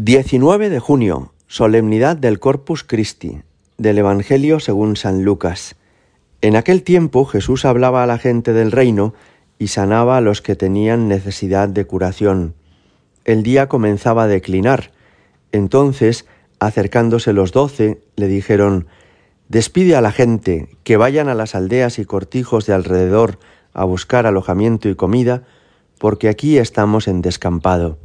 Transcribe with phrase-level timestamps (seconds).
[0.00, 3.42] 19 de junio, solemnidad del Corpus Christi,
[3.78, 5.74] del Evangelio según San Lucas.
[6.40, 9.12] En aquel tiempo Jesús hablaba a la gente del reino
[9.58, 12.54] y sanaba a los que tenían necesidad de curación.
[13.24, 14.92] El día comenzaba a declinar.
[15.50, 16.26] Entonces,
[16.60, 18.86] acercándose los doce, le dijeron,
[19.48, 23.40] Despide a la gente, que vayan a las aldeas y cortijos de alrededor
[23.72, 25.42] a buscar alojamiento y comida,
[25.98, 27.98] porque aquí estamos en descampado.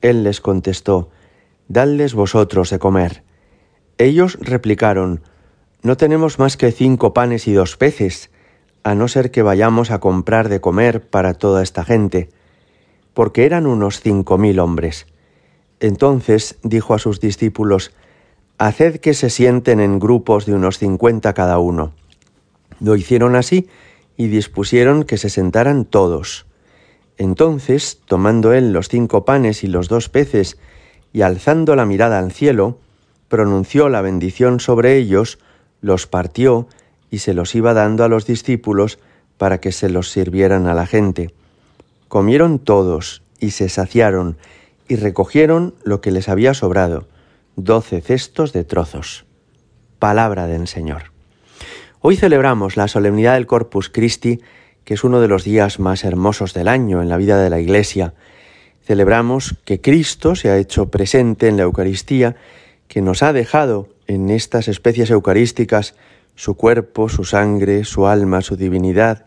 [0.00, 1.10] Él les contestó,
[1.68, 3.22] Dadles vosotros de comer.
[3.98, 5.22] Ellos replicaron,
[5.82, 8.30] No tenemos más que cinco panes y dos peces,
[8.84, 12.30] a no ser que vayamos a comprar de comer para toda esta gente,
[13.12, 15.06] porque eran unos cinco mil hombres.
[15.80, 17.92] Entonces dijo a sus discípulos,
[18.56, 21.92] Haced que se sienten en grupos de unos cincuenta cada uno.
[22.80, 23.68] Lo hicieron así
[24.16, 26.46] y dispusieron que se sentaran todos.
[27.18, 30.58] Entonces, tomando él los cinco panes y los dos peces,
[31.12, 32.78] y alzando la mirada al cielo,
[33.28, 35.38] pronunció la bendición sobre ellos,
[35.80, 36.66] los partió
[37.10, 38.98] y se los iba dando a los discípulos
[39.36, 41.32] para que se los sirvieran a la gente.
[42.08, 44.36] Comieron todos y se saciaron
[44.88, 47.06] y recogieron lo que les había sobrado,
[47.56, 49.26] doce cestos de trozos.
[49.98, 51.12] Palabra del Señor.
[52.00, 54.40] Hoy celebramos la solemnidad del Corpus Christi,
[54.84, 57.60] que es uno de los días más hermosos del año en la vida de la
[57.60, 58.14] Iglesia,
[58.88, 62.36] Celebramos que Cristo se ha hecho presente en la Eucaristía,
[62.88, 65.94] que nos ha dejado en estas especies eucarísticas
[66.36, 69.26] su cuerpo, su sangre, su alma, su divinidad,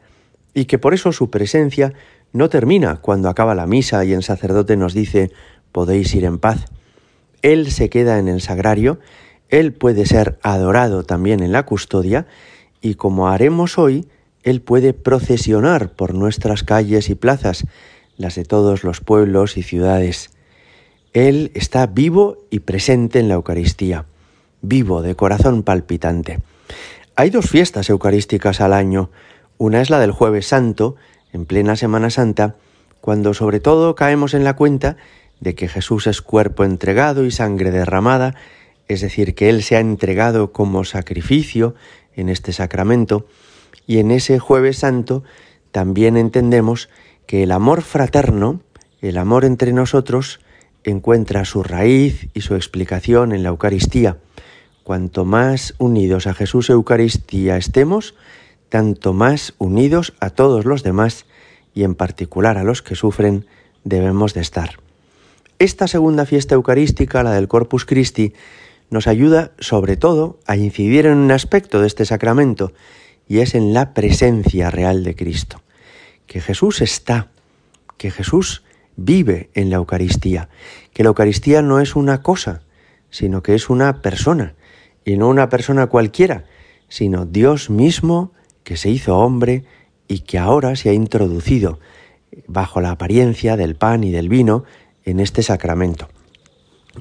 [0.55, 1.93] y que por eso su presencia
[2.33, 5.29] no termina cuando acaba la misa y el sacerdote nos dice
[5.71, 6.65] podéis ir en paz.
[7.43, 8.97] Él se queda en el sagrario,
[9.49, 12.25] Él puede ser adorado también en la custodia,
[12.81, 14.07] y como haremos hoy,
[14.41, 17.67] Él puede procesionar por nuestras calles y plazas,
[18.21, 20.29] las de todos los pueblos y ciudades.
[21.13, 24.05] Él está vivo y presente en la Eucaristía,
[24.61, 26.39] vivo de corazón palpitante.
[27.15, 29.09] Hay dos fiestas eucarísticas al año.
[29.57, 30.95] Una es la del jueves santo,
[31.33, 32.55] en plena Semana Santa,
[33.01, 34.95] cuando sobre todo caemos en la cuenta
[35.39, 38.35] de que Jesús es cuerpo entregado y sangre derramada,
[38.87, 41.75] es decir, que Él se ha entregado como sacrificio
[42.15, 43.25] en este sacramento,
[43.87, 45.23] y en ese jueves santo
[45.71, 46.89] también entendemos
[47.25, 48.61] que el amor fraterno,
[49.01, 50.39] el amor entre nosotros,
[50.83, 54.17] encuentra su raíz y su explicación en la Eucaristía.
[54.83, 58.15] Cuanto más unidos a Jesús Eucaristía estemos,
[58.69, 61.25] tanto más unidos a todos los demás
[61.73, 63.45] y en particular a los que sufren
[63.83, 64.79] debemos de estar.
[65.59, 68.33] Esta segunda fiesta eucarística, la del Corpus Christi,
[68.89, 72.73] nos ayuda sobre todo a incidir en un aspecto de este sacramento
[73.27, 75.61] y es en la presencia real de Cristo
[76.31, 77.27] que Jesús está,
[77.97, 78.63] que Jesús
[78.95, 80.47] vive en la Eucaristía,
[80.93, 82.61] que la Eucaristía no es una cosa,
[83.09, 84.55] sino que es una persona,
[85.03, 86.45] y no una persona cualquiera,
[86.87, 88.31] sino Dios mismo
[88.63, 89.65] que se hizo hombre
[90.07, 91.79] y que ahora se ha introducido
[92.47, 94.63] bajo la apariencia del pan y del vino
[95.03, 96.07] en este sacramento.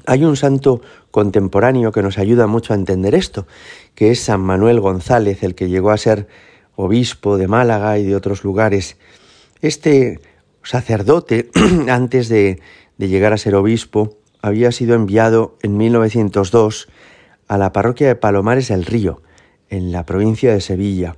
[0.07, 3.47] Hay un santo contemporáneo que nos ayuda mucho a entender esto,
[3.95, 6.27] que es San Manuel González, el que llegó a ser
[6.75, 8.97] obispo de Málaga y de otros lugares
[9.61, 10.19] este
[10.63, 11.49] sacerdote,
[11.89, 12.59] antes de,
[12.97, 16.87] llegar a ser obispo, había sido enviado en 1902
[17.47, 19.21] a la parroquia de Palomares del Río,
[19.69, 21.15] en la provincia de Sevilla,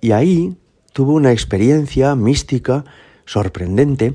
[0.00, 0.56] y ahí
[0.92, 2.84] tuvo una experiencia mística
[3.24, 4.14] sorprendente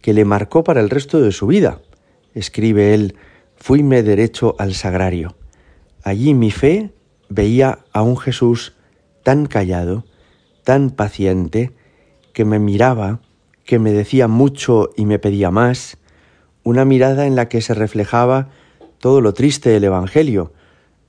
[0.00, 1.80] que le marcó para el resto de su vida.
[2.34, 3.16] Escribe él,
[3.56, 5.36] fuime derecho al sagrario.
[6.02, 6.92] Allí mi fe
[7.28, 8.74] veía a un Jesús
[9.22, 10.04] tan callado,
[10.64, 11.72] tan paciente,
[12.40, 13.20] que me miraba,
[13.66, 15.98] que me decía mucho y me pedía más,
[16.62, 18.48] una mirada en la que se reflejaba
[18.98, 20.50] todo lo triste del Evangelio,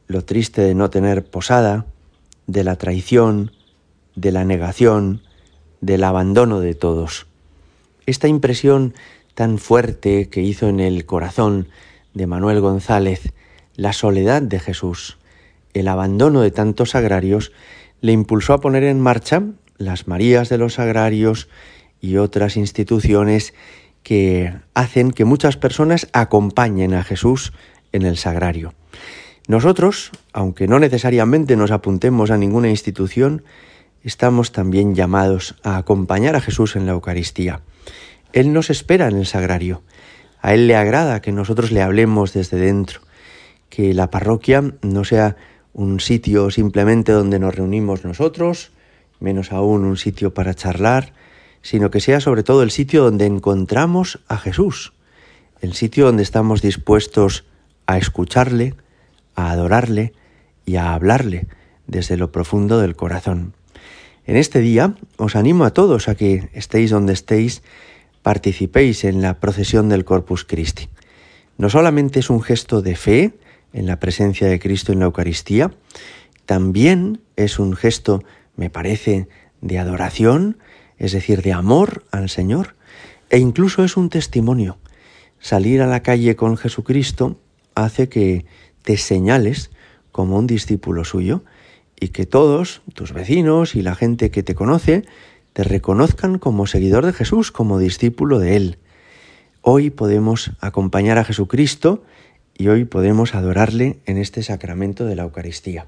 [0.08, 1.86] lo triste de no tener posada,
[2.48, 3.54] de la traición,
[4.18, 5.22] de la negación,
[5.80, 7.28] del abandono de todos.
[8.06, 8.94] Esta impresión
[9.34, 11.70] tan fuerte que hizo en el corazón
[12.14, 13.32] de Manuel González
[13.78, 15.18] la soledad de Jesús,
[15.74, 17.54] el abandono de tantos agrarios,
[18.02, 19.44] le impulsó a poner en marcha
[19.82, 21.50] las Marías de los Agrarios
[22.00, 23.54] y otras instituciones
[24.04, 27.54] que hacen que muchas personas acompañen a Jesús
[27.92, 28.74] en el sagrario.
[29.48, 33.44] Nosotros, aunque no necesariamente nos apuntemos a ninguna institución,
[34.04, 37.62] estamos también llamados a acompañar a Jesús en la Eucaristía.
[38.34, 39.82] Él nos espera en el sagrario.
[40.42, 43.02] A Él le agrada que nosotros le hablemos desde dentro,
[43.70, 45.36] que la parroquia no sea
[45.74, 48.72] un sitio simplemente donde nos reunimos nosotros,
[49.22, 51.14] menos aún un sitio para charlar,
[51.62, 54.94] sino que sea sobre todo el sitio donde encontramos a Jesús,
[55.62, 57.46] el sitio donde estamos dispuestos
[57.86, 58.76] a escucharle,
[59.36, 60.14] a adorarle
[60.66, 61.48] y a hablarle
[61.88, 63.54] desde lo profundo del corazón.
[64.26, 67.64] En este día os animo a todos a que estéis donde estéis,
[68.22, 70.90] participéis en la procesión del Corpus Christi.
[71.58, 73.34] No solamente es un gesto de fe
[73.74, 75.72] en la presencia de Cristo en la Eucaristía,
[76.46, 78.24] también es un gesto,
[78.56, 79.28] me parece,
[79.62, 80.58] de adoración,
[80.98, 82.76] es decir, de amor al Señor,
[83.30, 84.78] e incluso es un testimonio.
[85.40, 87.40] Salir a la calle con Jesucristo
[87.76, 88.46] hace que
[88.84, 89.72] te señales
[90.12, 91.44] como un discípulo suyo
[92.00, 95.06] y que todos, tus vecinos y la gente que te conoce,
[95.54, 98.78] te reconozcan como seguidor de Jesús, como discípulo de Él.
[99.62, 102.04] Hoy podemos acompañar a Jesucristo
[102.58, 105.88] y hoy podemos adorarle en este sacramento de la Eucaristía.